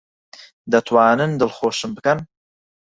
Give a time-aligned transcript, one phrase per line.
[0.75, 2.19] دەتوانن دڵخۆشم بکەن؟